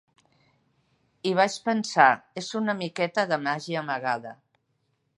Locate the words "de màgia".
3.35-3.85